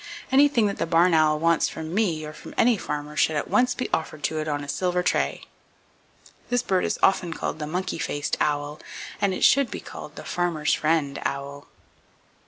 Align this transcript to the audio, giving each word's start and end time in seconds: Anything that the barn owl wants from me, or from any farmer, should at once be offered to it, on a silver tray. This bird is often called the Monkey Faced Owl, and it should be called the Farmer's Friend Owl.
Anything 0.31 0.65
that 0.65 0.77
the 0.79 0.87
barn 0.87 1.13
owl 1.13 1.37
wants 1.37 1.69
from 1.69 1.93
me, 1.93 2.25
or 2.25 2.33
from 2.33 2.55
any 2.57 2.75
farmer, 2.75 3.15
should 3.15 3.35
at 3.35 3.47
once 3.47 3.75
be 3.75 3.87
offered 3.93 4.23
to 4.23 4.39
it, 4.39 4.47
on 4.47 4.63
a 4.63 4.67
silver 4.67 5.03
tray. 5.03 5.43
This 6.49 6.63
bird 6.63 6.85
is 6.85 6.97
often 7.03 7.33
called 7.35 7.59
the 7.59 7.67
Monkey 7.67 7.99
Faced 7.99 8.35
Owl, 8.41 8.79
and 9.21 9.31
it 9.31 9.43
should 9.43 9.69
be 9.69 9.79
called 9.79 10.15
the 10.15 10.23
Farmer's 10.23 10.73
Friend 10.73 11.19
Owl. 11.23 11.67